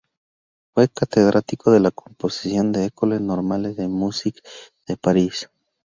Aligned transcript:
Fue 0.73 0.87
catedrático 0.89 1.69
de 1.69 1.91
composición 1.91 2.71
de 2.71 2.79
la 2.79 2.85
École 2.87 3.19
Normale 3.19 3.75
de 3.75 3.87
Musique 3.87 4.41
de 4.87 4.97
Paris. 4.97 5.47